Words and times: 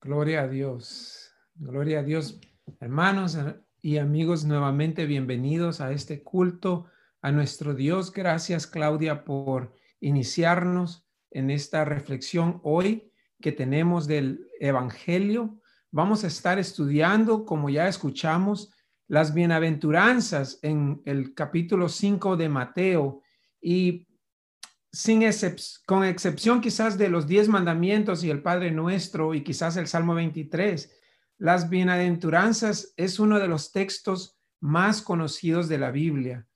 Gloria 0.00 0.42
a 0.42 0.48
Dios. 0.48 1.32
Gloria 1.56 2.00
a 2.00 2.02
Dios. 2.04 2.40
Hermanos 2.78 3.36
y 3.82 3.98
amigos, 3.98 4.44
nuevamente 4.44 5.06
bienvenidos 5.06 5.80
a 5.80 5.90
este 5.90 6.22
culto 6.22 6.86
a 7.20 7.32
nuestro 7.32 7.74
Dios. 7.74 8.12
Gracias, 8.12 8.68
Claudia, 8.68 9.24
por 9.24 9.74
iniciarnos 10.00 11.04
en 11.32 11.50
esta 11.50 11.84
reflexión 11.84 12.60
hoy 12.62 13.10
que 13.40 13.50
tenemos 13.50 14.06
del 14.06 14.46
Evangelio. 14.60 15.60
Vamos 15.90 16.22
a 16.22 16.28
estar 16.28 16.60
estudiando, 16.60 17.44
como 17.44 17.68
ya 17.68 17.88
escuchamos, 17.88 18.72
las 19.08 19.34
bienaventuranzas 19.34 20.60
en 20.62 21.02
el 21.06 21.34
capítulo 21.34 21.88
5 21.88 22.36
de 22.36 22.48
Mateo 22.48 23.22
y 23.60 24.06
sin 24.92 25.22
con 25.86 26.04
excepción 26.04 26.60
quizás 26.60 26.96
de 26.96 27.08
los 27.08 27.26
diez 27.26 27.48
mandamientos 27.48 28.24
y 28.24 28.30
el 28.30 28.42
Padre 28.42 28.70
Nuestro 28.70 29.34
y 29.34 29.44
quizás 29.44 29.76
el 29.76 29.86
Salmo 29.86 30.14
23, 30.14 30.90
las 31.38 31.68
bienaventuranzas 31.68 32.94
es 32.96 33.18
uno 33.18 33.38
de 33.38 33.48
los 33.48 33.70
textos 33.70 34.38
más 34.60 35.02
conocidos 35.02 35.68
de 35.68 35.78
la 35.78 35.90
Biblia. 35.90 36.46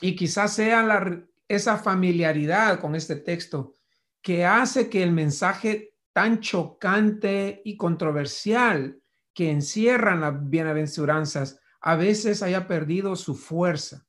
Y 0.00 0.16
quizás 0.16 0.54
sea 0.54 1.24
esa 1.48 1.78
familiaridad 1.78 2.80
con 2.80 2.94
este 2.94 3.16
texto 3.16 3.76
que 4.20 4.44
hace 4.44 4.90
que 4.90 5.02
el 5.02 5.12
mensaje 5.12 5.94
tan 6.12 6.40
chocante 6.40 7.62
y 7.64 7.76
controversial 7.76 9.00
que 9.32 9.50
encierran 9.50 10.20
las 10.20 10.48
bienaventuranzas 10.48 11.60
a 11.80 11.94
veces 11.94 12.42
haya 12.42 12.66
perdido 12.66 13.16
su 13.16 13.34
fuerza. 13.34 14.05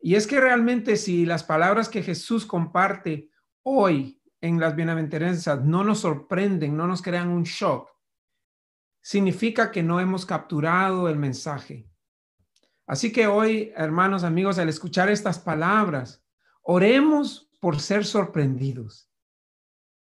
Y 0.00 0.14
es 0.14 0.26
que 0.26 0.40
realmente 0.40 0.96
si 0.96 1.26
las 1.26 1.42
palabras 1.44 1.88
que 1.88 2.02
Jesús 2.02 2.46
comparte 2.46 3.30
hoy 3.62 4.22
en 4.40 4.60
las 4.60 4.76
bienaventuranzas 4.76 5.64
no 5.64 5.82
nos 5.84 6.00
sorprenden, 6.00 6.76
no 6.76 6.86
nos 6.86 7.02
crean 7.02 7.28
un 7.28 7.44
shock, 7.44 7.90
significa 9.00 9.70
que 9.70 9.82
no 9.82 10.00
hemos 10.00 10.26
capturado 10.26 11.08
el 11.08 11.16
mensaje. 11.16 11.88
Así 12.86 13.12
que 13.12 13.26
hoy, 13.26 13.72
hermanos, 13.76 14.22
amigos, 14.22 14.58
al 14.58 14.68
escuchar 14.68 15.10
estas 15.10 15.38
palabras, 15.38 16.24
oremos 16.62 17.50
por 17.60 17.80
ser 17.80 18.04
sorprendidos. 18.04 19.10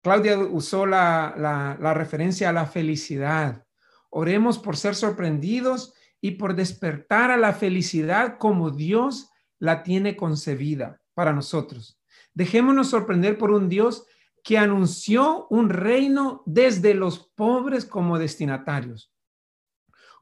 Claudia 0.03 0.39
usó 0.39 0.87
la, 0.87 1.35
la 1.81 1.95
referencia 1.95 2.51
a 2.51 2.53
la 2.53 2.67
felicidad. 2.67 3.65
Oremos 4.11 4.59
por 4.59 4.77
ser 4.77 4.95
sorprendidos 4.95 5.95
y 6.21 6.33
por 6.33 6.55
despertar 6.55 7.31
a 7.31 7.37
la 7.37 7.53
felicidad 7.53 8.39
como 8.39 8.71
Dios 8.71 9.31
la 9.65 9.83
tiene 9.83 10.15
concebida 10.15 11.01
para 11.15 11.33
nosotros. 11.33 11.99
Dejémonos 12.35 12.91
sorprender 12.91 13.39
por 13.39 13.51
un 13.51 13.71
Dios 13.71 14.05
que 14.43 14.59
anunció 14.59 15.47
un 15.49 15.71
reino 15.71 16.43
desde 16.45 16.93
los 16.93 17.19
pobres 17.19 17.87
como 17.87 18.19
destinatarios. 18.19 19.11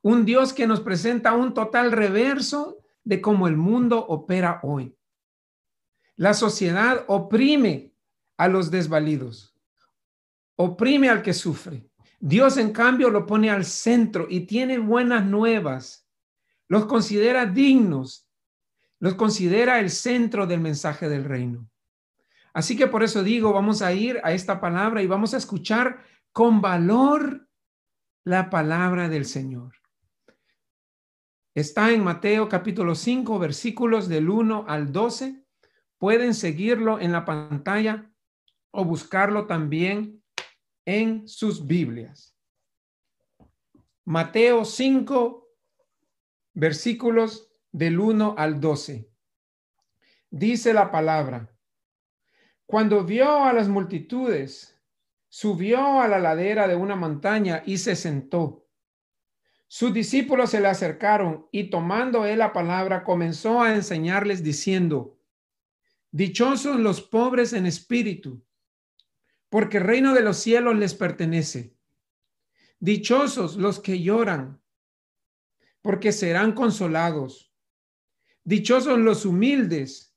Un 0.00 0.24
Dios 0.24 0.52
que 0.52 0.68
nos 0.68 0.80
presenta 0.80 1.34
un 1.34 1.54
total 1.54 1.90
reverso 1.90 2.78
de 3.02 3.20
cómo 3.20 3.48
el 3.48 3.56
mundo 3.56 4.06
opera 4.06 4.60
hoy. 4.62 4.96
La 6.14 6.34
sociedad 6.34 7.04
oprime 7.08 7.94
a 8.36 8.46
los 8.46 8.70
desvalidos, 8.70 9.56
oprime 10.54 11.08
al 11.08 11.22
que 11.22 11.34
sufre. 11.34 11.88
Dios, 12.20 12.58
en 12.58 12.72
cambio, 12.72 13.10
lo 13.10 13.26
pone 13.26 13.50
al 13.50 13.64
centro 13.64 14.28
y 14.30 14.46
tiene 14.46 14.78
buenas 14.78 15.24
nuevas. 15.24 16.06
Los 16.68 16.86
considera 16.86 17.44
dignos 17.46 18.28
los 19.02 19.16
considera 19.16 19.80
el 19.80 19.90
centro 19.90 20.46
del 20.46 20.60
mensaje 20.60 21.08
del 21.08 21.24
reino. 21.24 21.68
Así 22.54 22.76
que 22.76 22.86
por 22.86 23.02
eso 23.02 23.24
digo, 23.24 23.52
vamos 23.52 23.82
a 23.82 23.92
ir 23.92 24.20
a 24.22 24.32
esta 24.32 24.60
palabra 24.60 25.02
y 25.02 25.08
vamos 25.08 25.34
a 25.34 25.38
escuchar 25.38 26.04
con 26.30 26.60
valor 26.60 27.48
la 28.22 28.48
palabra 28.48 29.08
del 29.08 29.24
Señor. 29.24 29.74
Está 31.52 31.90
en 31.90 32.04
Mateo 32.04 32.48
capítulo 32.48 32.94
5, 32.94 33.40
versículos 33.40 34.08
del 34.08 34.30
1 34.30 34.66
al 34.68 34.92
12. 34.92 35.44
Pueden 35.98 36.32
seguirlo 36.32 37.00
en 37.00 37.10
la 37.10 37.24
pantalla 37.24 38.08
o 38.70 38.84
buscarlo 38.84 39.48
también 39.48 40.22
en 40.86 41.26
sus 41.26 41.66
Biblias. 41.66 42.36
Mateo 44.04 44.64
5, 44.64 45.48
versículos 46.54 47.51
del 47.72 47.98
1 47.98 48.34
al 48.38 48.60
12. 48.60 49.10
Dice 50.30 50.72
la 50.72 50.90
palabra, 50.90 51.50
cuando 52.66 53.04
vio 53.04 53.44
a 53.44 53.52
las 53.52 53.68
multitudes, 53.68 54.78
subió 55.28 56.00
a 56.00 56.08
la 56.08 56.18
ladera 56.18 56.68
de 56.68 56.76
una 56.76 56.96
montaña 56.96 57.62
y 57.66 57.78
se 57.78 57.96
sentó. 57.96 58.66
Sus 59.66 59.92
discípulos 59.94 60.50
se 60.50 60.60
le 60.60 60.68
acercaron 60.68 61.48
y 61.50 61.70
tomando 61.70 62.26
él 62.26 62.38
la 62.38 62.52
palabra 62.52 63.04
comenzó 63.04 63.62
a 63.62 63.74
enseñarles 63.74 64.42
diciendo, 64.42 65.18
Dichosos 66.10 66.78
los 66.78 67.00
pobres 67.00 67.54
en 67.54 67.64
espíritu, 67.64 68.44
porque 69.48 69.78
el 69.78 69.84
reino 69.84 70.12
de 70.12 70.20
los 70.20 70.36
cielos 70.36 70.76
les 70.76 70.94
pertenece. 70.94 71.74
Dichosos 72.80 73.56
los 73.56 73.80
que 73.80 74.02
lloran, 74.02 74.60
porque 75.80 76.12
serán 76.12 76.52
consolados. 76.52 77.51
Dichosos 78.44 78.98
los 78.98 79.24
humildes, 79.24 80.16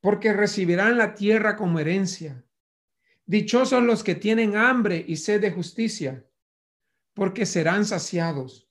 porque 0.00 0.32
recibirán 0.32 0.98
la 0.98 1.14
tierra 1.14 1.56
como 1.56 1.78
herencia. 1.78 2.44
Dichosos 3.26 3.82
los 3.82 4.02
que 4.02 4.14
tienen 4.14 4.56
hambre 4.56 5.04
y 5.06 5.16
sed 5.16 5.40
de 5.40 5.50
justicia, 5.50 6.26
porque 7.14 7.46
serán 7.46 7.84
saciados. 7.84 8.68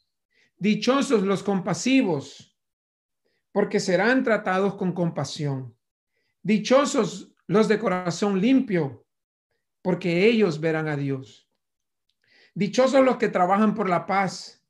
Dichosos 0.57 1.23
los 1.23 1.43
compasivos, 1.43 2.57
porque 3.51 3.79
serán 3.79 4.23
tratados 4.23 4.75
con 4.75 4.91
compasión. 4.93 5.75
Dichosos 6.41 7.33
los 7.47 7.67
de 7.67 7.79
corazón 7.79 8.41
limpio, 8.41 9.05
porque 9.81 10.25
ellos 10.25 10.59
verán 10.59 10.87
a 10.87 10.97
Dios. 10.97 11.49
Dichosos 12.55 13.03
los 13.03 13.17
que 13.17 13.29
trabajan 13.29 13.75
por 13.75 13.89
la 13.89 14.05
paz, 14.05 14.65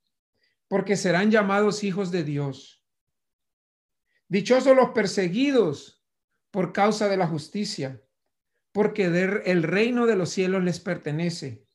porque 0.67 0.95
serán 0.95 1.31
llamados 1.31 1.83
hijos 1.83 2.11
de 2.11 2.23
Dios. 2.23 2.82
Dichosos 4.33 4.75
los 4.75 4.89
perseguidos 4.89 6.03
por 6.49 6.73
causa 6.73 7.07
de 7.07 7.17
la 7.17 7.27
justicia, 7.27 8.01
porque 8.71 9.05
el 9.05 9.61
reino 9.61 10.07
de 10.07 10.15
los 10.15 10.31
cielos 10.31 10.63
les 10.63 10.79
pertenece. 10.79 11.67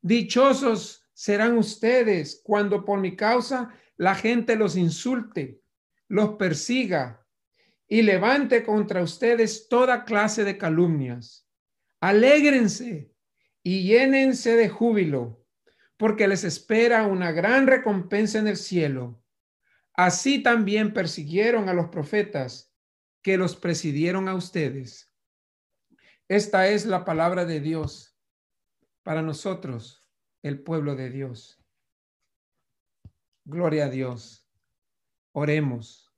Dichosos 0.00 1.08
serán 1.14 1.56
ustedes 1.56 2.40
cuando 2.42 2.84
por 2.84 2.98
mi 2.98 3.14
causa 3.14 3.72
la 3.96 4.16
gente 4.16 4.56
los 4.56 4.76
insulte, 4.76 5.62
los 6.08 6.30
persiga 6.30 7.24
y 7.86 8.02
levante 8.02 8.64
contra 8.64 9.00
ustedes 9.00 9.68
toda 9.68 10.04
clase 10.04 10.42
de 10.42 10.58
calumnias. 10.58 11.48
Alégrense 12.00 13.12
y 13.62 13.84
llénense 13.84 14.56
de 14.56 14.68
júbilo, 14.68 15.46
porque 15.96 16.26
les 16.26 16.42
espera 16.42 17.06
una 17.06 17.30
gran 17.30 17.68
recompensa 17.68 18.40
en 18.40 18.48
el 18.48 18.56
cielo 18.56 19.21
Así 19.94 20.42
también 20.42 20.94
persiguieron 20.94 21.68
a 21.68 21.74
los 21.74 21.88
profetas 21.88 22.74
que 23.22 23.36
los 23.36 23.56
presidieron 23.56 24.28
a 24.28 24.34
ustedes. 24.34 25.12
Esta 26.28 26.68
es 26.68 26.86
la 26.86 27.04
palabra 27.04 27.44
de 27.44 27.60
Dios 27.60 28.18
para 29.02 29.22
nosotros, 29.22 30.06
el 30.42 30.62
pueblo 30.62 30.96
de 30.96 31.10
Dios. 31.10 31.62
Gloria 33.44 33.86
a 33.86 33.90
Dios. 33.90 34.48
Oremos. 35.32 36.10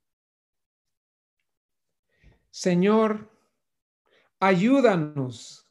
Señor, 2.49 3.29
ayúdanos 4.39 5.69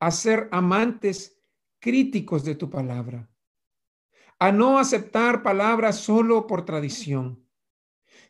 a 0.00 0.10
ser 0.10 0.48
amantes 0.52 1.40
críticos 1.80 2.44
de 2.44 2.54
tu 2.54 2.68
palabra 2.68 3.30
a 4.38 4.52
no 4.52 4.78
aceptar 4.78 5.42
palabras 5.42 5.96
solo 5.98 6.46
por 6.46 6.64
tradición, 6.64 7.44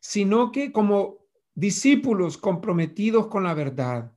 sino 0.01 0.53
que 0.53 0.73
como 0.73 1.19
discípulos 1.55 2.39
comprometidos 2.39 3.27
con 3.27 3.43
la 3.43 3.55
verdad. 3.55 4.17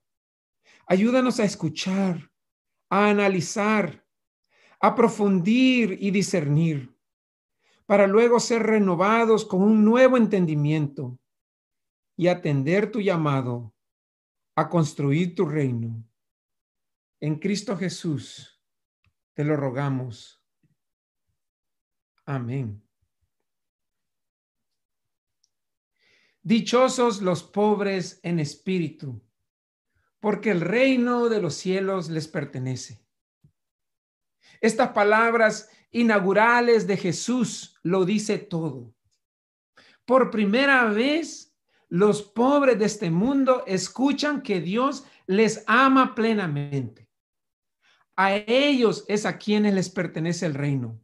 Ayúdanos 0.86 1.39
a 1.39 1.44
escuchar, 1.44 2.31
a 2.89 3.10
analizar, 3.10 4.06
a 4.80 4.94
profundir 4.94 5.98
y 6.00 6.12
discernir, 6.12 6.95
para 7.86 8.07
luego 8.07 8.39
ser 8.39 8.63
renovados 8.63 9.45
con 9.45 9.63
un 9.63 9.83
nuevo 9.83 10.18
entendimiento 10.18 11.19
y 12.16 12.27
atender 12.27 12.92
tu 12.92 13.01
llamado 13.01 13.74
a 14.56 14.69
construir 14.69 15.34
tu 15.34 15.45
reino. 15.45 16.07
En 17.19 17.39
Cristo 17.39 17.75
Jesús 17.75 18.62
te 19.34 19.44
lo 19.44 19.56
rogamos. 19.56 20.44
Amén. 22.25 22.84
Dichosos 26.44 27.22
los 27.22 27.44
pobres 27.44 28.20
en 28.24 28.40
espíritu, 28.40 29.22
porque 30.20 30.50
el 30.50 30.62
reino 30.62 31.30
de 31.30 31.42
los 31.42 31.54
cielos 31.54 32.10
les 32.10 32.28
pertenece. 32.28 33.06
Estas 34.60 34.90
palabras 34.90 35.70
inaugurales 35.92 36.88
de 36.88 36.98
Jesús 36.98 37.80
lo 37.84 38.06
dice 38.06 38.38
todo. 38.38 38.94
Por 40.06 40.32
primera 40.32 40.86
vez, 40.86 41.56
los 41.90 42.24
pobres 42.24 42.80
de 42.80 42.86
este 42.86 43.12
mundo 43.12 43.64
escuchan 43.68 44.42
que 44.42 44.62
Dios 44.62 45.06
les 45.28 45.64
ama 45.68 46.16
plenamente. 46.16 47.08
A 48.16 48.36
ellos 48.36 49.06
es 49.08 49.26
a 49.26 49.38
quienes 49.38 49.74
les 49.74 49.90
pertenece 49.90 50.46
el 50.46 50.54
reino. 50.54 51.00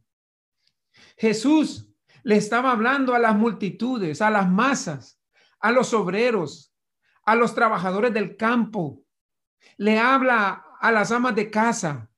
Jesús 1.16 1.88
le 2.22 2.36
estaba 2.36 2.72
hablando 2.72 3.14
a 3.14 3.18
las 3.18 3.36
multitudes, 3.36 4.20
a 4.22 4.30
las 4.30 4.48
masas, 4.48 5.17
a 5.60 5.72
los 5.72 5.92
obreros, 5.94 6.74
a 7.24 7.34
los 7.34 7.54
trabajadores 7.54 8.12
del 8.12 8.36
campo. 8.36 9.02
Le 9.76 9.98
habla 9.98 10.64
a 10.80 10.92
las 10.92 11.10
amas 11.10 11.34
de 11.34 11.50
casa, 11.50 12.10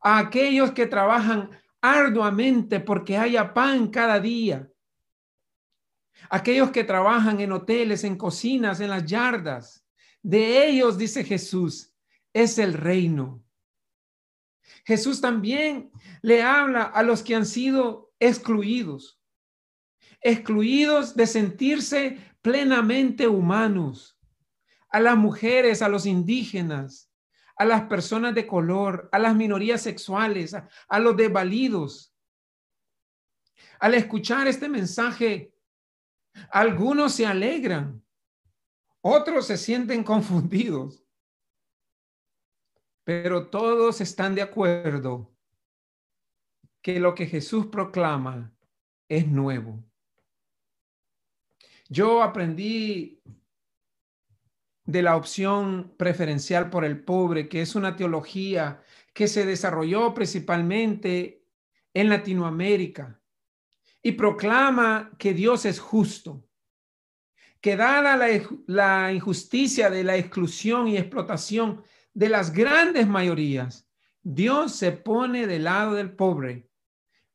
a 0.00 0.18
aquellos 0.18 0.72
que 0.72 0.86
trabajan 0.86 1.50
arduamente 1.80 2.80
porque 2.80 3.16
haya 3.16 3.52
pan 3.52 3.88
cada 3.88 4.20
día. 4.20 4.68
Aquellos 6.30 6.70
que 6.70 6.84
trabajan 6.84 7.40
en 7.40 7.52
hoteles, 7.52 8.04
en 8.04 8.16
cocinas, 8.16 8.80
en 8.80 8.90
las 8.90 9.04
yardas. 9.04 9.84
De 10.22 10.66
ellos, 10.68 10.96
dice 10.96 11.24
Jesús, 11.24 11.92
es 12.32 12.58
el 12.58 12.74
reino. 12.74 13.42
Jesús 14.84 15.20
también 15.20 15.90
le 16.22 16.42
habla 16.42 16.82
a 16.82 17.02
los 17.02 17.22
que 17.22 17.34
han 17.34 17.46
sido 17.46 18.12
excluidos, 18.18 19.20
excluidos 20.20 21.14
de 21.16 21.26
sentirse 21.26 22.18
plenamente 22.42 23.28
humanos, 23.28 24.18
a 24.90 25.00
las 25.00 25.16
mujeres, 25.16 25.80
a 25.80 25.88
los 25.88 26.04
indígenas, 26.04 27.10
a 27.56 27.64
las 27.64 27.84
personas 27.84 28.34
de 28.34 28.46
color, 28.46 29.08
a 29.12 29.18
las 29.18 29.34
minorías 29.34 29.80
sexuales, 29.80 30.54
a, 30.54 30.98
los 30.98 31.16
desvalidos. 31.16 32.14
Al 33.78 33.94
escuchar 33.94 34.48
este 34.48 34.68
mensaje, 34.68 35.54
algunos 36.50 37.14
se 37.14 37.24
alegran, 37.24 38.04
otros 39.00 39.46
se 39.46 39.56
sienten 39.56 40.02
confundidos, 40.04 41.04
pero 43.04 43.48
todos 43.48 44.00
están 44.00 44.34
de 44.34 44.42
acuerdo 44.42 45.32
que 46.82 46.98
lo 46.98 47.14
que 47.14 47.26
Jesús 47.26 47.66
proclama 47.66 48.52
es 49.08 49.26
nuevo. 49.26 49.84
Yo 51.92 52.22
aprendí 52.22 53.20
de 54.86 55.02
la 55.02 55.14
opción 55.14 55.92
preferencial 55.98 56.70
por 56.70 56.86
el 56.86 57.04
pobre, 57.04 57.50
que 57.50 57.60
es 57.60 57.74
una 57.74 57.96
teología 57.96 58.82
que 59.12 59.28
se 59.28 59.44
desarrolló 59.44 60.14
principalmente 60.14 61.44
en 61.92 62.08
Latinoamérica 62.08 63.20
y 64.02 64.12
proclama 64.12 65.10
que 65.18 65.34
Dios 65.34 65.66
es 65.66 65.80
justo, 65.80 66.48
que 67.60 67.76
dada 67.76 68.16
la, 68.66 69.12
injusticia 69.12 69.90
de 69.90 70.02
la 70.02 70.16
exclusión 70.16 70.88
y 70.88 70.96
explotación 70.96 71.84
de 72.14 72.30
las 72.30 72.54
grandes 72.54 73.06
mayorías, 73.06 73.86
Dios 74.22 74.76
se 74.76 74.92
pone 74.92 75.46
del 75.46 75.64
lado 75.64 75.92
del 75.92 76.16
pobre 76.16 76.70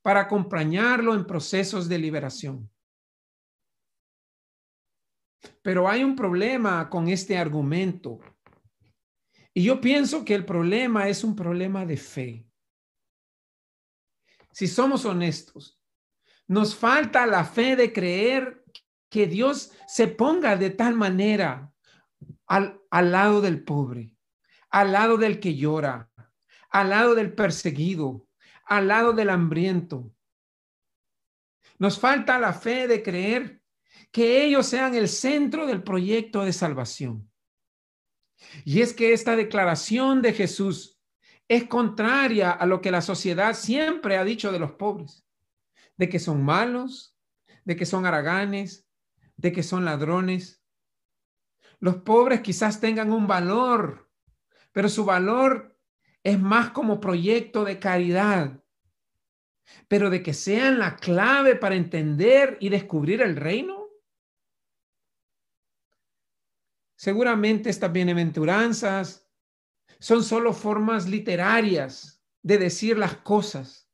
para 0.02 0.22
acompañarlo 0.22 1.14
en 1.14 1.28
procesos 1.28 1.88
de 1.88 2.00
liberación. 2.00 2.72
Pero 5.62 5.88
hay 5.88 6.04
un 6.04 6.16
problema 6.16 6.90
con 6.90 7.08
este 7.08 7.38
argumento. 7.38 8.20
Y 9.54 9.64
yo 9.64 9.82
pienso 9.82 10.24
que 10.24 10.36
el 10.36 10.46
problema 10.46 11.08
es 11.08 11.24
un 11.24 11.36
problema 11.36 11.86
de 11.86 11.98
fe. 11.98 12.48
Si 14.52 14.68
somos 14.68 15.06
honestos, 15.06 15.80
nos 16.48 16.76
falta 16.76 17.26
la 17.26 17.44
fe 17.44 17.76
de 17.76 17.92
creer 17.92 18.64
que 19.10 19.28
Dios 19.28 19.72
se 19.88 20.08
ponga 20.08 20.56
de 20.56 20.70
tal 20.70 20.96
manera 20.96 21.72
al, 22.46 22.82
al 22.90 23.12
lado 23.12 23.42
del 23.42 23.64
pobre, 23.64 24.16
al 24.70 24.92
lado 24.92 25.18
del 25.18 25.40
que 25.40 25.56
llora, 25.56 26.10
al 26.70 26.90
lado 26.90 27.16
del 27.16 27.34
perseguido, 27.34 28.28
al 28.66 28.88
lado 28.88 29.14
del 29.14 29.30
hambriento. 29.30 30.12
Nos 31.80 32.00
falta 32.00 32.40
la 32.40 32.54
fe 32.54 32.88
de 32.88 33.04
creer 33.04 33.62
que 34.12 34.46
ellos 34.46 34.66
sean 34.66 34.96
el 34.96 35.08
centro 35.08 35.68
del 35.68 35.84
proyecto 35.84 36.44
de 36.44 36.54
salvación. 36.54 37.30
Y 38.66 38.82
es 38.82 38.94
que 38.94 39.14
esta 39.14 39.36
declaración 39.36 40.22
de 40.22 40.34
Jesús 40.34 41.00
es 41.48 41.66
contraria 41.66 42.52
a 42.52 42.66
lo 42.66 42.82
que 42.82 42.92
la 42.92 43.02
sociedad 43.02 43.54
siempre 43.56 44.18
ha 44.18 44.24
dicho 44.24 44.52
de 44.52 44.60
los 44.60 44.74
pobres, 44.74 45.26
de 45.98 46.10
que 46.10 46.20
son 46.20 46.44
malos, 46.44 47.18
de 47.64 47.76
que 47.76 47.86
son 47.86 48.06
haraganes, 48.06 48.88
de 49.38 49.52
que 49.52 49.64
son 49.64 49.86
ladrones. 49.86 50.64
Los 51.80 51.98
pobres 51.98 52.42
quizás 52.42 52.80
tengan 52.80 53.12
un 53.12 53.28
valor, 53.28 54.12
pero 54.72 54.90
su 54.90 55.06
valor 55.06 55.78
es 56.24 56.40
más 56.40 56.72
como 56.72 57.00
proyecto 57.00 57.64
de 57.64 57.80
caridad, 57.80 58.62
pero 59.88 60.10
de 60.10 60.24
que 60.24 60.34
sean 60.34 60.80
la 60.80 60.96
clave 60.96 61.56
para 61.56 61.76
entender 61.76 62.58
y 62.60 62.70
descubrir 62.70 63.22
el 63.22 63.36
reino, 63.36 63.77
Seguramente 66.98 67.70
estas 67.70 67.94
bienaventuranzas 67.94 69.30
son 70.00 70.24
solo 70.24 70.52
formas 70.52 71.08
literarias 71.08 72.24
de 72.42 72.58
decir 72.58 72.98
las 72.98 73.18
cosas. 73.18 73.88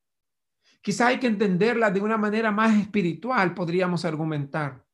Quizá 0.82 1.08
hay 1.08 1.20
que 1.20 1.28
entenderlas 1.28 1.94
de 1.94 2.00
una 2.00 2.18
manera 2.18 2.50
más 2.52 2.80
espiritual, 2.80 3.54
podríamos 3.54 4.06
argumentar. 4.06 4.88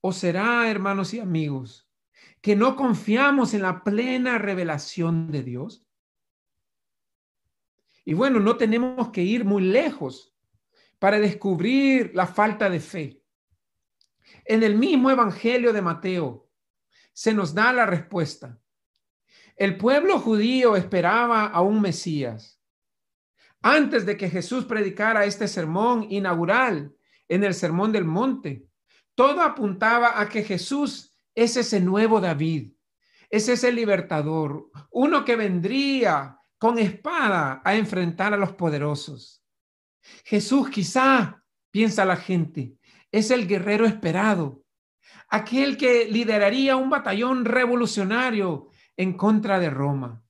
¿O 0.00 0.12
será, 0.12 0.70
hermanos 0.70 1.12
y 1.12 1.18
amigos, 1.18 1.90
que 2.40 2.54
no 2.54 2.76
confiamos 2.76 3.52
en 3.52 3.62
la 3.62 3.82
plena 3.82 4.38
revelación 4.38 5.32
de 5.32 5.42
Dios? 5.42 5.84
Y 8.04 8.14
bueno, 8.14 8.38
no 8.38 8.56
tenemos 8.56 9.08
que 9.10 9.22
ir 9.22 9.44
muy 9.44 9.64
lejos 9.64 10.36
para 11.00 11.18
descubrir 11.18 12.12
la 12.14 12.28
falta 12.28 12.70
de 12.70 12.78
fe. 12.78 13.23
En 14.44 14.62
el 14.62 14.76
mismo 14.76 15.10
Evangelio 15.10 15.72
de 15.72 15.82
Mateo 15.82 16.50
se 17.12 17.32
nos 17.32 17.54
da 17.54 17.72
la 17.72 17.86
respuesta. 17.86 18.58
El 19.56 19.76
pueblo 19.76 20.18
judío 20.18 20.76
esperaba 20.76 21.46
a 21.46 21.60
un 21.60 21.80
Mesías. 21.80 22.60
Antes 23.62 24.04
de 24.04 24.16
que 24.16 24.28
Jesús 24.28 24.64
predicara 24.64 25.24
este 25.24 25.48
sermón 25.48 26.06
inaugural 26.10 26.94
en 27.28 27.44
el 27.44 27.54
Sermón 27.54 27.92
del 27.92 28.04
Monte, 28.04 28.66
todo 29.14 29.40
apuntaba 29.42 30.20
a 30.20 30.28
que 30.28 30.42
Jesús 30.42 31.16
es 31.34 31.56
ese 31.56 31.80
nuevo 31.80 32.20
David, 32.20 32.72
es 33.30 33.48
ese 33.48 33.72
libertador, 33.72 34.70
uno 34.90 35.24
que 35.24 35.36
vendría 35.36 36.38
con 36.58 36.78
espada 36.78 37.62
a 37.64 37.74
enfrentar 37.76 38.34
a 38.34 38.36
los 38.36 38.52
poderosos. 38.52 39.42
Jesús 40.24 40.68
quizá, 40.68 41.42
piensa 41.70 42.04
la 42.04 42.16
gente, 42.16 42.76
es 43.14 43.30
el 43.30 43.46
guerrero 43.46 43.86
esperado, 43.86 44.64
aquel 45.28 45.76
que 45.76 46.06
lideraría 46.06 46.74
un 46.74 46.90
batallón 46.90 47.44
revolucionario 47.44 48.70
en 48.96 49.12
contra 49.16 49.60
de 49.60 49.70
Roma. 49.70 50.24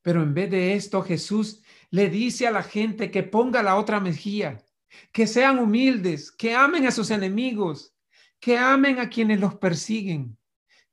Pero 0.00 0.22
en 0.22 0.32
vez 0.32 0.48
de 0.48 0.74
esto, 0.74 1.02
Jesús 1.02 1.64
le 1.90 2.08
dice 2.08 2.46
a 2.46 2.52
la 2.52 2.62
gente 2.62 3.10
que 3.10 3.24
ponga 3.24 3.64
la 3.64 3.74
otra 3.74 3.98
mejilla, 3.98 4.62
que 5.10 5.26
sean 5.26 5.58
humildes, 5.58 6.30
que 6.30 6.54
amen 6.54 6.86
a 6.86 6.92
sus 6.92 7.10
enemigos, 7.10 7.96
que 8.38 8.56
amen 8.56 9.00
a 9.00 9.08
quienes 9.08 9.40
los 9.40 9.56
persiguen, 9.56 10.38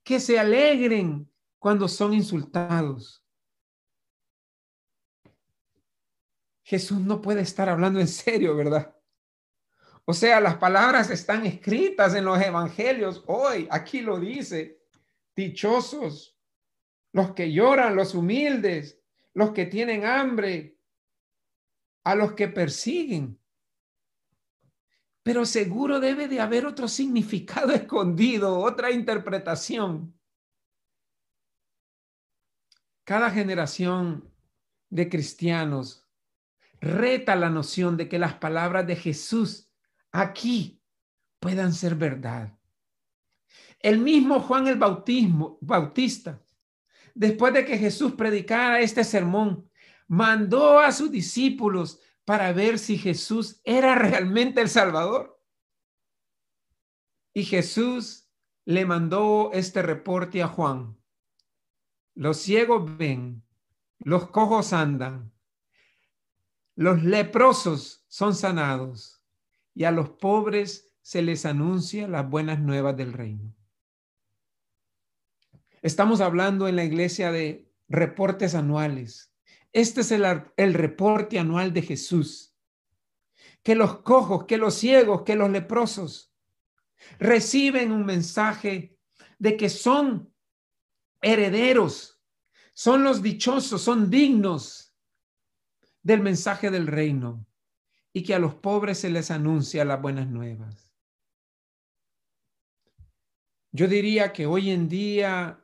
que 0.03 0.19
se 0.19 0.39
alegren 0.39 1.31
cuando 1.59 1.87
son 1.87 2.15
insultados. 2.15 3.23
Jesús 6.63 6.99
no 6.99 7.21
puede 7.21 7.41
estar 7.41 7.69
hablando 7.69 7.99
en 7.99 8.07
serio, 8.07 8.55
¿verdad? 8.55 8.94
O 10.05 10.13
sea, 10.13 10.39
las 10.39 10.57
palabras 10.57 11.09
están 11.09 11.45
escritas 11.45 12.13
en 12.13 12.25
los 12.25 12.39
evangelios 12.39 13.23
hoy. 13.27 13.67
Aquí 13.71 14.01
lo 14.01 14.19
dice. 14.19 14.81
Dichosos 15.35 16.35
los 17.15 17.31
que 17.31 17.49
lloran, 17.49 17.95
los 17.95 18.13
humildes, 18.13 19.01
los 19.33 19.51
que 19.51 19.65
tienen 19.65 20.03
hambre, 20.03 20.77
a 22.03 22.13
los 22.13 22.33
que 22.33 22.49
persiguen. 22.49 23.39
Pero 25.23 25.45
seguro 25.45 26.01
debe 26.01 26.27
de 26.27 26.41
haber 26.41 26.65
otro 26.65 26.89
significado 26.89 27.71
escondido, 27.73 28.59
otra 28.59 28.91
interpretación. 28.91 30.13
Cada 33.05 33.31
generación 33.31 34.29
de 34.89 35.07
cristianos 35.07 36.05
reta 36.81 37.37
la 37.37 37.49
noción 37.49 37.95
de 37.95 38.09
que 38.09 38.19
las 38.19 38.33
palabras 38.33 38.85
de 38.87 38.97
Jesús 38.97 39.71
aquí 40.21 40.81
puedan 41.39 41.73
ser 41.73 41.95
verdad. 41.95 42.57
El 43.79 43.99
mismo 43.99 44.39
Juan 44.39 44.67
el 44.67 44.77
Bautismo, 44.77 45.57
Bautista 45.61 46.41
después 47.15 47.53
de 47.53 47.65
que 47.65 47.77
Jesús 47.77 48.13
predicara 48.13 48.81
este 48.81 49.03
sermón, 49.03 49.67
mandó 50.07 50.79
a 50.79 50.91
sus 50.91 51.09
discípulos 51.09 51.99
para 52.25 52.51
ver 52.51 52.77
si 52.77 52.97
Jesús 52.97 53.61
era 53.63 53.95
realmente 53.95 54.61
el 54.61 54.69
Salvador. 54.69 55.41
Y 57.33 57.45
Jesús 57.45 58.29
le 58.65 58.85
mandó 58.85 59.51
este 59.53 59.81
reporte 59.81 60.43
a 60.43 60.47
Juan. 60.47 60.97
Los 62.13 62.37
ciegos 62.37 62.97
ven, 62.97 63.43
los 63.99 64.29
cojos 64.29 64.73
andan, 64.73 65.31
los 66.75 67.03
leprosos 67.03 68.05
son 68.07 68.35
sanados 68.35 69.24
y 69.75 69.83
a 69.83 69.91
los 69.91 70.09
pobres 70.09 70.95
se 71.01 71.21
les 71.21 71.45
anuncia 71.45 72.07
las 72.07 72.27
buenas 72.27 72.59
nuevas 72.59 72.97
del 72.97 73.13
reino. 73.13 73.53
Estamos 75.81 76.21
hablando 76.21 76.67
en 76.67 76.77
la 76.77 76.85
iglesia 76.85 77.31
de 77.31 77.69
reportes 77.87 78.55
anuales. 78.55 79.31
Este 79.73 80.01
es 80.01 80.11
el, 80.11 80.25
el, 80.55 80.73
reporte 80.73 81.37
anual 81.37 81.73
de 81.73 81.83
Jesús. 81.83 82.55
Que 83.61 83.75
los 83.75 83.99
cojos, 83.99 84.45
que 84.45 84.57
los 84.57 84.73
ciegos, 84.75 85.23
que 85.23 85.35
los 85.35 85.51
leprosos 85.51 86.33
reciben 87.19 87.91
un 87.91 88.05
mensaje 88.05 88.97
de 89.37 89.57
que 89.57 89.69
son 89.69 90.33
herederos, 91.21 92.23
son 92.73 93.03
los 93.03 93.21
dichosos, 93.21 93.81
son 93.81 94.09
dignos 94.09 94.95
del 96.01 96.21
mensaje 96.21 96.71
del 96.71 96.87
reino 96.87 97.45
y 98.15 98.23
que 98.23 98.33
a 98.33 98.39
los 98.39 98.55
pobres 98.55 98.99
se 98.99 99.09
les 99.09 99.29
anuncia 99.29 99.83
las 99.83 100.01
buenas 100.01 100.29
nuevas. 100.29 100.89
Yo 103.73 103.89
diría 103.89 104.31
que 104.31 104.45
hoy 104.45 104.71
en 104.71 104.87
día 104.87 105.59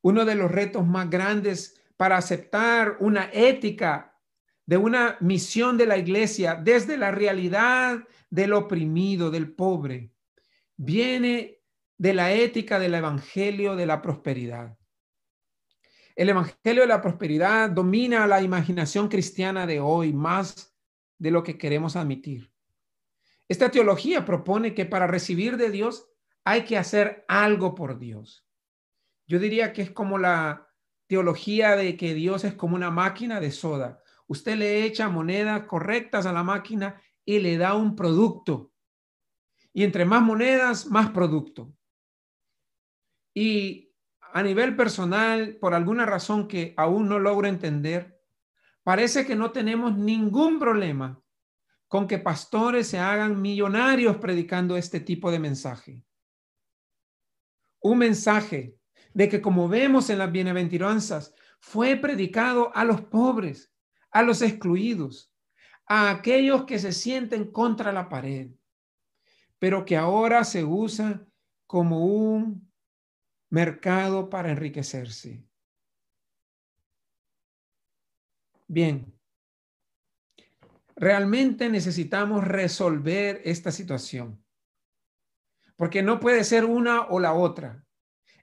uno 0.00 0.24
de 0.24 0.34
los 0.34 0.50
retos 0.50 0.86
más 0.86 1.10
grandes 1.10 1.78
para 1.98 2.16
aceptar 2.16 2.96
una 3.00 3.28
ética 3.34 4.18
de 4.64 4.78
una 4.78 5.18
misión 5.20 5.76
de 5.76 5.84
la 5.84 5.98
iglesia 5.98 6.54
desde 6.54 6.96
la 6.96 7.10
realidad 7.10 8.02
del 8.30 8.54
oprimido, 8.54 9.30
del 9.30 9.52
pobre, 9.52 10.10
viene 10.78 11.60
de 11.98 12.14
la 12.14 12.32
ética 12.32 12.78
del 12.78 12.94
evangelio 12.94 13.76
de 13.76 13.84
la 13.84 14.00
prosperidad. 14.00 14.78
El 16.16 16.30
evangelio 16.30 16.80
de 16.80 16.88
la 16.88 17.02
prosperidad 17.02 17.68
domina 17.68 18.26
la 18.26 18.40
imaginación 18.40 19.08
cristiana 19.08 19.66
de 19.66 19.80
hoy 19.80 20.14
más 20.14 20.71
de 21.22 21.30
lo 21.30 21.44
que 21.44 21.56
queremos 21.56 21.94
admitir. 21.94 22.50
Esta 23.48 23.70
teología 23.70 24.24
propone 24.24 24.74
que 24.74 24.86
para 24.86 25.06
recibir 25.06 25.56
de 25.56 25.70
Dios 25.70 26.08
hay 26.42 26.64
que 26.64 26.76
hacer 26.76 27.24
algo 27.28 27.76
por 27.76 28.00
Dios. 28.00 28.44
Yo 29.28 29.38
diría 29.38 29.72
que 29.72 29.82
es 29.82 29.92
como 29.92 30.18
la 30.18 30.68
teología 31.06 31.76
de 31.76 31.96
que 31.96 32.14
Dios 32.14 32.42
es 32.42 32.54
como 32.54 32.74
una 32.74 32.90
máquina 32.90 33.38
de 33.38 33.52
soda. 33.52 34.02
Usted 34.26 34.56
le 34.56 34.84
echa 34.84 35.08
monedas 35.08 35.62
correctas 35.62 36.26
a 36.26 36.32
la 36.32 36.42
máquina 36.42 37.00
y 37.24 37.38
le 37.38 37.56
da 37.56 37.76
un 37.76 37.94
producto. 37.94 38.72
Y 39.72 39.84
entre 39.84 40.04
más 40.04 40.22
monedas, 40.22 40.86
más 40.86 41.10
producto. 41.10 41.72
Y 43.32 43.94
a 44.32 44.42
nivel 44.42 44.74
personal, 44.74 45.56
por 45.60 45.72
alguna 45.72 46.04
razón 46.04 46.48
que 46.48 46.74
aún 46.76 47.08
no 47.08 47.20
logro 47.20 47.46
entender, 47.46 48.11
parece 48.82 49.26
que 49.26 49.36
no 49.36 49.52
tenemos 49.52 49.96
ningún 49.96 50.58
problema 50.58 51.22
con 51.88 52.06
que 52.06 52.18
pastores 52.18 52.86
se 52.86 52.98
hagan 52.98 53.40
millonarios 53.40 54.16
predicando 54.16 54.76
este 54.76 55.00
tipo 55.00 55.30
de 55.30 55.38
mensaje. 55.38 56.04
Un 57.80 57.98
mensaje 57.98 58.76
de 59.12 59.28
que 59.28 59.42
como 59.42 59.68
vemos 59.68 60.08
en 60.10 60.18
las 60.18 60.32
bienaventuranzas, 60.32 61.34
fue 61.60 61.96
predicado 61.96 62.74
a 62.74 62.84
los 62.84 63.02
pobres, 63.02 63.72
a 64.10 64.22
los 64.22 64.42
excluidos, 64.42 65.32
a 65.86 66.10
aquellos 66.10 66.64
que 66.64 66.78
se 66.78 66.92
sienten 66.92 67.52
contra 67.52 67.92
la 67.92 68.08
pared, 68.08 68.50
pero 69.58 69.84
que 69.84 69.96
ahora 69.96 70.44
se 70.44 70.64
usa 70.64 71.24
como 71.66 72.06
un 72.06 72.72
mercado 73.48 74.28
para 74.28 74.50
enriquecerse. 74.50 75.46
Bien, 78.72 79.14
realmente 80.96 81.68
necesitamos 81.68 82.42
resolver 82.42 83.42
esta 83.44 83.70
situación, 83.70 84.42
porque 85.76 86.02
no 86.02 86.18
puede 86.18 86.42
ser 86.42 86.64
una 86.64 87.02
o 87.02 87.20
la 87.20 87.34
otra. 87.34 87.84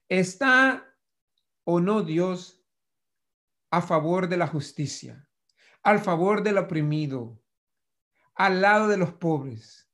¿Está 0.08 0.96
o 1.64 1.80
no 1.80 2.04
Dios 2.04 2.64
a 3.72 3.82
favor 3.82 4.30
de 4.30 4.38
la 4.38 4.46
justicia, 4.46 5.28
al 5.82 5.98
favor 6.00 6.44
del 6.44 6.60
oprimido, 6.60 7.42
al 8.36 8.62
lado 8.62 8.88
de 8.88 8.98
los 8.98 9.14
pobres? 9.14 9.92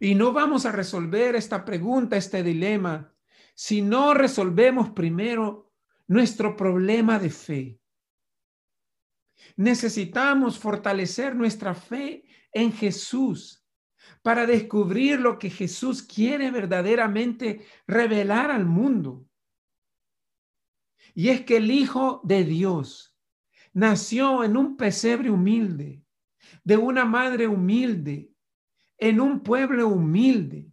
Y 0.00 0.16
no 0.16 0.32
vamos 0.32 0.66
a 0.66 0.72
resolver 0.72 1.36
esta 1.36 1.64
pregunta, 1.64 2.16
este 2.16 2.42
dilema, 2.42 3.14
si 3.54 3.82
no 3.82 4.14
resolvemos 4.14 4.90
primero 4.90 5.72
nuestro 6.08 6.56
problema 6.56 7.20
de 7.20 7.30
fe. 7.30 7.83
Necesitamos 9.56 10.58
fortalecer 10.58 11.34
nuestra 11.34 11.74
fe 11.74 12.24
en 12.52 12.72
Jesús 12.72 13.64
para 14.22 14.46
descubrir 14.46 15.20
lo 15.20 15.38
que 15.38 15.50
Jesús 15.50 16.02
quiere 16.02 16.50
verdaderamente 16.50 17.66
revelar 17.86 18.50
al 18.50 18.64
mundo. 18.64 19.26
Y 21.14 21.28
es 21.28 21.42
que 21.42 21.58
el 21.58 21.70
Hijo 21.70 22.20
de 22.24 22.44
Dios 22.44 23.16
nació 23.72 24.44
en 24.44 24.56
un 24.56 24.76
pesebre 24.76 25.30
humilde, 25.30 26.02
de 26.62 26.76
una 26.76 27.04
madre 27.04 27.46
humilde, 27.46 28.32
en 28.98 29.20
un 29.20 29.40
pueblo 29.40 29.88
humilde. 29.88 30.70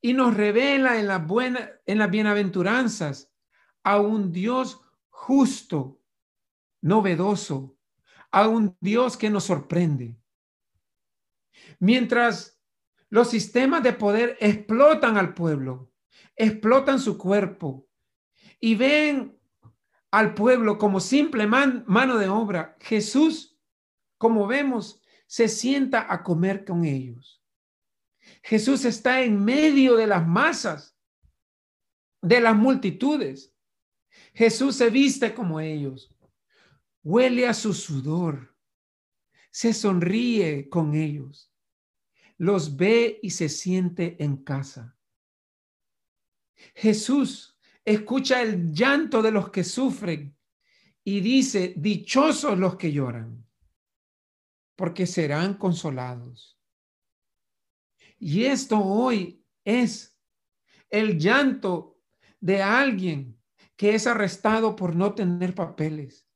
Y 0.00 0.12
nos 0.12 0.36
revela 0.36 0.98
en, 0.98 1.06
la 1.06 1.18
buena, 1.18 1.70
en 1.86 1.98
las 1.98 2.10
bienaventuranzas 2.10 3.32
a 3.84 4.00
un 4.00 4.32
Dios 4.32 4.80
justo, 5.08 6.01
novedoso, 6.82 7.78
a 8.30 8.48
un 8.48 8.76
Dios 8.80 9.16
que 9.16 9.30
nos 9.30 9.44
sorprende. 9.44 10.18
Mientras 11.78 12.60
los 13.08 13.30
sistemas 13.30 13.82
de 13.82 13.92
poder 13.92 14.36
explotan 14.40 15.16
al 15.16 15.34
pueblo, 15.34 15.92
explotan 16.36 16.98
su 16.98 17.18
cuerpo 17.18 17.88
y 18.58 18.74
ven 18.74 19.38
al 20.10 20.34
pueblo 20.34 20.78
como 20.78 21.00
simple 21.00 21.46
mano 21.46 22.18
de 22.18 22.28
obra, 22.28 22.76
Jesús, 22.80 23.58
como 24.18 24.46
vemos, 24.46 25.02
se 25.26 25.48
sienta 25.48 26.06
a 26.12 26.22
comer 26.22 26.64
con 26.64 26.84
ellos. 26.84 27.42
Jesús 28.42 28.84
está 28.84 29.22
en 29.22 29.42
medio 29.44 29.96
de 29.96 30.06
las 30.06 30.26
masas, 30.26 30.98
de 32.20 32.40
las 32.40 32.54
multitudes. 32.54 33.54
Jesús 34.34 34.76
se 34.76 34.90
viste 34.90 35.34
como 35.34 35.60
ellos, 35.60 36.14
huele 37.02 37.46
a 37.46 37.54
su 37.54 37.74
sudor, 37.74 38.56
se 39.50 39.72
sonríe 39.72 40.68
con 40.68 40.94
ellos 40.94 41.52
los 42.42 42.76
ve 42.76 43.20
y 43.22 43.30
se 43.30 43.48
siente 43.48 44.16
en 44.18 44.38
casa. 44.38 44.98
Jesús 46.74 47.56
escucha 47.84 48.42
el 48.42 48.72
llanto 48.72 49.22
de 49.22 49.30
los 49.30 49.50
que 49.50 49.62
sufren 49.62 50.36
y 51.04 51.20
dice, 51.20 51.72
dichosos 51.76 52.58
los 52.58 52.74
que 52.74 52.90
lloran, 52.90 53.46
porque 54.74 55.06
serán 55.06 55.54
consolados. 55.54 56.58
Y 58.18 58.44
esto 58.46 58.80
hoy 58.80 59.44
es 59.64 60.18
el 60.90 61.20
llanto 61.20 62.00
de 62.40 62.60
alguien 62.60 63.40
que 63.76 63.94
es 63.94 64.08
arrestado 64.08 64.74
por 64.74 64.96
no 64.96 65.14
tener 65.14 65.54
papeles. 65.54 66.28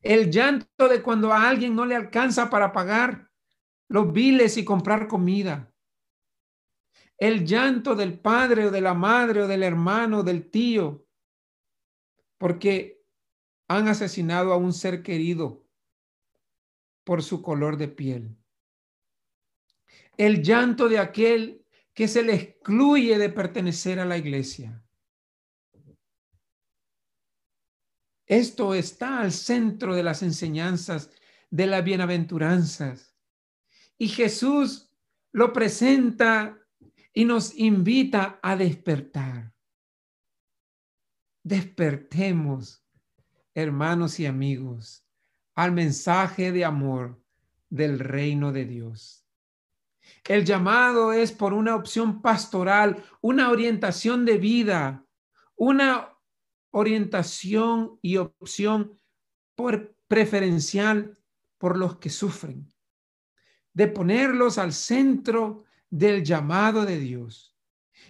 El 0.00 0.30
llanto 0.30 0.88
de 0.88 1.02
cuando 1.02 1.32
a 1.32 1.48
alguien 1.48 1.74
no 1.74 1.84
le 1.86 1.94
alcanza 1.94 2.50
para 2.50 2.72
pagar 2.72 3.30
los 3.88 4.12
viles 4.12 4.56
y 4.56 4.64
comprar 4.64 5.08
comida. 5.08 5.72
El 7.16 7.46
llanto 7.46 7.94
del 7.94 8.18
padre 8.18 8.66
o 8.66 8.70
de 8.70 8.80
la 8.80 8.94
madre 8.94 9.42
o 9.42 9.48
del 9.48 9.62
hermano 9.62 10.18
o 10.18 10.22
del 10.22 10.50
tío, 10.50 11.06
porque 12.38 13.02
han 13.68 13.88
asesinado 13.88 14.52
a 14.52 14.56
un 14.56 14.72
ser 14.72 15.02
querido 15.02 15.64
por 17.04 17.22
su 17.22 17.40
color 17.42 17.76
de 17.76 17.88
piel. 17.88 18.36
El 20.16 20.42
llanto 20.42 20.88
de 20.88 20.98
aquel 20.98 21.64
que 21.92 22.08
se 22.08 22.22
le 22.22 22.34
excluye 22.34 23.18
de 23.18 23.30
pertenecer 23.30 24.00
a 24.00 24.04
la 24.04 24.18
iglesia. 24.18 24.83
Esto 28.26 28.74
está 28.74 29.20
al 29.20 29.32
centro 29.32 29.94
de 29.94 30.02
las 30.02 30.22
enseñanzas 30.22 31.10
de 31.50 31.66
las 31.66 31.84
bienaventuranzas. 31.84 33.14
Y 33.98 34.08
Jesús 34.08 34.90
lo 35.32 35.52
presenta 35.52 36.58
y 37.12 37.24
nos 37.24 37.56
invita 37.56 38.38
a 38.42 38.56
despertar. 38.56 39.52
Despertemos, 41.42 42.82
hermanos 43.54 44.18
y 44.18 44.26
amigos, 44.26 45.06
al 45.54 45.72
mensaje 45.72 46.50
de 46.50 46.64
amor 46.64 47.22
del 47.68 47.98
reino 47.98 48.50
de 48.52 48.64
Dios. 48.64 49.26
El 50.24 50.44
llamado 50.44 51.12
es 51.12 51.32
por 51.32 51.52
una 51.52 51.76
opción 51.76 52.22
pastoral, 52.22 53.04
una 53.20 53.50
orientación 53.50 54.24
de 54.24 54.38
vida, 54.38 55.04
una 55.56 56.13
orientación 56.74 58.00
y 58.02 58.16
opción 58.16 58.98
por 59.54 59.94
preferencial 60.08 61.16
por 61.56 61.78
los 61.78 61.98
que 61.98 62.10
sufren, 62.10 62.72
de 63.72 63.86
ponerlos 63.86 64.58
al 64.58 64.72
centro 64.72 65.64
del 65.88 66.24
llamado 66.24 66.84
de 66.84 66.98
Dios. 66.98 67.56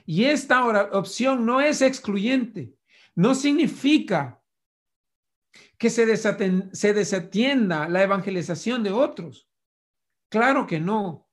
Y 0.06 0.24
esta 0.24 0.64
opción 0.92 1.44
no 1.44 1.60
es 1.60 1.82
excluyente, 1.82 2.74
no 3.14 3.34
significa 3.34 4.42
que 5.76 5.90
se, 5.90 6.16
se 6.16 6.94
desatienda 6.94 7.86
la 7.88 8.02
evangelización 8.02 8.82
de 8.82 8.92
otros. 8.92 9.46
Claro 10.30 10.66
que 10.66 10.80
no. 10.80 11.28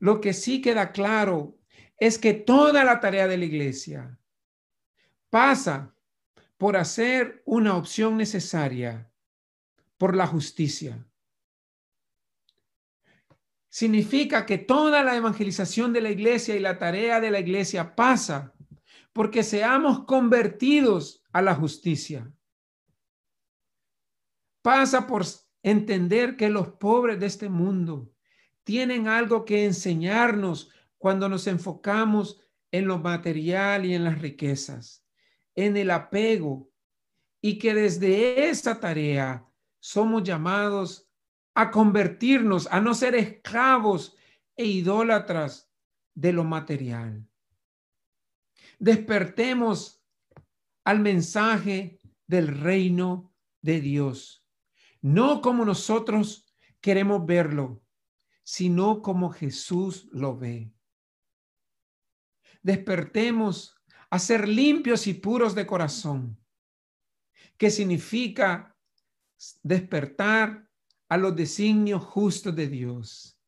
Lo 0.00 0.20
que 0.20 0.32
sí 0.32 0.60
queda 0.60 0.90
claro 0.90 1.56
es 1.98 2.18
que 2.18 2.34
toda 2.34 2.82
la 2.82 2.98
tarea 2.98 3.28
de 3.28 3.38
la 3.38 3.44
iglesia 3.44 4.18
pasa 5.30 5.94
por 6.62 6.76
hacer 6.76 7.42
una 7.44 7.76
opción 7.76 8.16
necesaria 8.16 9.10
por 9.96 10.14
la 10.14 10.28
justicia. 10.28 11.04
Significa 13.68 14.46
que 14.46 14.58
toda 14.58 15.02
la 15.02 15.16
evangelización 15.16 15.92
de 15.92 16.02
la 16.02 16.10
iglesia 16.10 16.54
y 16.54 16.60
la 16.60 16.78
tarea 16.78 17.18
de 17.18 17.32
la 17.32 17.40
iglesia 17.40 17.96
pasa 17.96 18.54
porque 19.12 19.42
seamos 19.42 20.04
convertidos 20.04 21.24
a 21.32 21.42
la 21.42 21.56
justicia. 21.56 22.32
Pasa 24.62 25.08
por 25.08 25.24
entender 25.64 26.36
que 26.36 26.48
los 26.48 26.74
pobres 26.74 27.18
de 27.18 27.26
este 27.26 27.48
mundo 27.48 28.12
tienen 28.62 29.08
algo 29.08 29.44
que 29.44 29.64
enseñarnos 29.64 30.70
cuando 30.96 31.28
nos 31.28 31.48
enfocamos 31.48 32.40
en 32.70 32.86
lo 32.86 33.00
material 33.00 33.84
y 33.84 33.96
en 33.96 34.04
las 34.04 34.22
riquezas, 34.22 35.01
en 35.54 35.76
el 35.76 35.90
apego, 35.90 36.70
y 37.40 37.58
que 37.58 37.74
desde 37.74 38.48
esa 38.48 38.78
tarea 38.78 39.46
somos 39.80 40.22
llamados 40.22 41.10
a 41.54 41.70
convertirnos, 41.70 42.66
a 42.68 42.80
no 42.80 42.94
ser 42.94 43.14
esclavos 43.14 44.16
e 44.56 44.64
idólatras 44.64 45.70
de 46.14 46.32
lo 46.32 46.44
material. 46.44 47.26
Despertemos 48.78 50.02
al 50.84 51.00
mensaje 51.00 51.98
del 52.26 52.48
reino 52.48 53.34
de 53.60 53.80
Dios, 53.80 54.46
no 55.00 55.40
como 55.40 55.64
nosotros 55.64 56.46
queremos 56.80 57.26
verlo, 57.26 57.82
sino 58.44 59.02
como 59.02 59.30
Jesús 59.30 60.08
lo 60.12 60.36
ve. 60.36 60.72
Despertemos 62.62 63.81
a 64.12 64.18
ser 64.18 64.46
limpios 64.46 65.06
y 65.06 65.14
puros 65.14 65.54
de 65.54 65.66
corazón, 65.66 66.38
que 67.56 67.70
significa 67.70 68.76
despertar 69.62 70.68
a 71.08 71.16
los 71.16 71.34
designios 71.34 72.04
justos 72.04 72.54
de 72.54 72.68
Dios. 72.68 73.40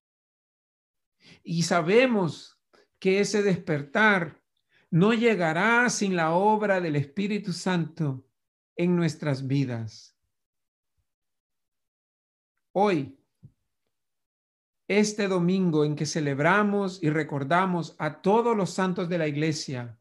Y 1.42 1.64
sabemos 1.64 2.58
que 2.98 3.20
ese 3.20 3.42
despertar 3.42 4.42
no 4.88 5.12
llegará 5.12 5.90
sin 5.90 6.16
la 6.16 6.32
obra 6.32 6.80
del 6.80 6.96
Espíritu 6.96 7.52
Santo 7.52 8.24
en 8.74 8.96
nuestras 8.96 9.46
vidas. 9.46 10.16
Hoy, 12.72 13.18
este 14.88 15.28
domingo 15.28 15.84
en 15.84 15.94
que 15.94 16.06
celebramos 16.06 17.02
y 17.02 17.10
recordamos 17.10 17.94
a 17.98 18.22
todos 18.22 18.56
los 18.56 18.70
santos 18.70 19.10
de 19.10 19.18
la 19.18 19.28
iglesia, 19.28 19.98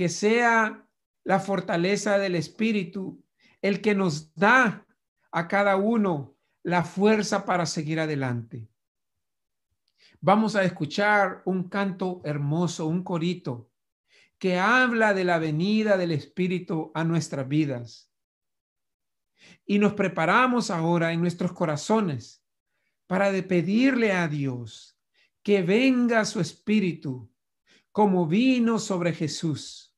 que 0.00 0.08
sea 0.08 0.88
la 1.24 1.40
fortaleza 1.40 2.16
del 2.16 2.34
Espíritu 2.34 3.22
el 3.60 3.82
que 3.82 3.94
nos 3.94 4.34
da 4.34 4.86
a 5.30 5.46
cada 5.46 5.76
uno 5.76 6.38
la 6.62 6.84
fuerza 6.84 7.44
para 7.44 7.66
seguir 7.66 8.00
adelante. 8.00 8.66
Vamos 10.22 10.56
a 10.56 10.64
escuchar 10.64 11.42
un 11.44 11.68
canto 11.68 12.22
hermoso, 12.24 12.86
un 12.86 13.04
corito, 13.04 13.70
que 14.38 14.58
habla 14.58 15.12
de 15.12 15.24
la 15.24 15.38
venida 15.38 15.98
del 15.98 16.12
Espíritu 16.12 16.92
a 16.94 17.04
nuestras 17.04 17.46
vidas. 17.46 18.10
Y 19.66 19.78
nos 19.78 19.92
preparamos 19.92 20.70
ahora 20.70 21.12
en 21.12 21.20
nuestros 21.20 21.52
corazones 21.52 22.42
para 23.06 23.30
de 23.30 23.42
pedirle 23.42 24.12
a 24.12 24.28
Dios 24.28 24.98
que 25.42 25.60
venga 25.60 26.24
su 26.24 26.40
Espíritu 26.40 27.30
como 27.92 28.26
vino 28.26 28.78
sobre 28.78 29.12
Jesús. 29.12 29.88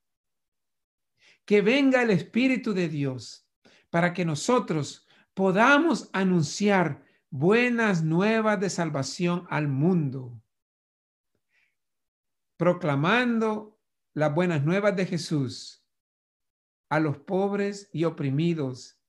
Que 1.44 1.61
venga 1.61 2.02
el 2.02 2.11
Espíritu 2.11 2.72
de 2.72 2.88
Dios 2.88 3.48
para 3.90 4.12
que 4.12 4.24
nosotros 4.24 5.07
podamos 5.35 6.09
anunciar 6.12 7.05
buenas 7.31 8.02
nuevas 8.02 8.61
de 8.61 8.70
salvación 8.70 9.46
al 9.48 9.68
mundo, 9.68 10.42
proclamando 12.57 13.81
las 14.14 14.35
buenas 14.35 14.62
nuevas 14.62 14.94
de 14.96 15.07
Jesús 15.07 15.83
a 16.90 17.00
los 17.00 17.16
pobres 17.16 17.88
y 17.90 18.05
oprimidos, 18.05 19.00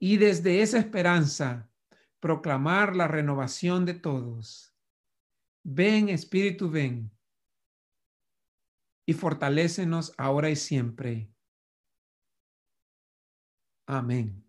y 0.00 0.16
desde 0.16 0.62
esa 0.62 0.78
esperanza 0.78 1.70
proclamar 2.18 2.96
la 2.96 3.06
renovación 3.06 3.84
de 3.84 3.94
todos. 3.94 4.74
Ven, 5.62 6.08
Espíritu, 6.08 6.68
ven, 6.68 7.12
y 9.06 9.12
fortalécenos 9.12 10.12
ahora 10.18 10.50
y 10.50 10.56
siempre. 10.56 11.30
Amén. 13.86 14.45